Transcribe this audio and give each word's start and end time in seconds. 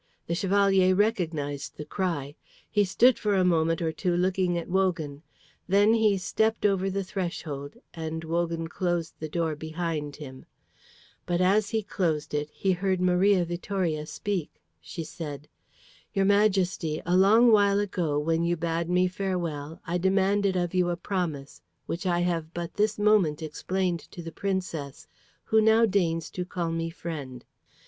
The 0.25 0.33
Chevalier 0.33 0.95
recognised 0.95 1.77
the 1.77 1.85
cry. 1.85 2.33
He 2.71 2.85
stood 2.85 3.19
for 3.19 3.35
a 3.35 3.45
moment 3.45 3.83
or 3.83 3.91
two 3.91 4.17
looking 4.17 4.57
at 4.57 4.67
Wogan. 4.67 5.21
Then 5.67 5.93
he 5.93 6.17
stepped 6.17 6.65
over 6.65 6.89
the 6.89 7.03
threshold, 7.03 7.75
and 7.93 8.23
Wogan 8.23 8.67
closed 8.67 9.13
the 9.19 9.29
door 9.29 9.55
behind 9.55 10.15
him. 10.15 10.47
But 11.27 11.39
as 11.39 11.69
he 11.69 11.83
closed 11.83 12.33
it 12.33 12.49
he 12.51 12.71
heard 12.71 12.99
Maria 12.99 13.45
Vittoria 13.45 14.07
speak. 14.07 14.59
She 14.81 15.03
said, 15.03 15.47
"Your 16.15 16.25
Majesty, 16.25 16.99
a 17.05 17.15
long 17.15 17.51
while 17.51 17.79
ago, 17.79 18.17
when 18.17 18.43
you 18.43 18.57
bade 18.57 18.89
me 18.89 19.07
farewell, 19.07 19.81
I 19.85 19.99
demanded 19.99 20.55
of 20.55 20.73
you 20.73 20.89
a 20.89 20.97
promise, 20.97 21.61
which 21.85 22.07
I 22.07 22.21
have 22.21 22.55
but 22.55 22.73
this 22.73 22.97
moment 22.97 23.43
explained 23.43 23.99
to 24.09 24.23
the 24.23 24.31
Princess, 24.31 25.05
who 25.43 25.61
now 25.61 25.85
deigns 25.85 26.31
to 26.31 26.43
call 26.43 26.71
me 26.71 26.89
friend. 26.89 27.45